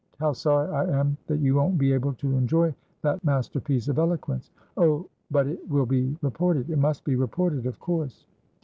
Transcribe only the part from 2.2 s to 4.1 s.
enjoy that masterpiece of